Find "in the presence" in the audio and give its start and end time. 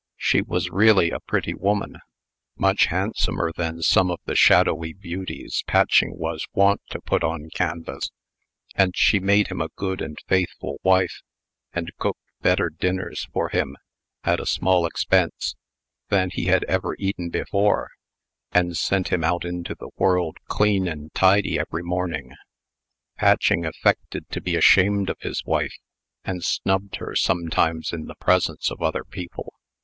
27.93-28.71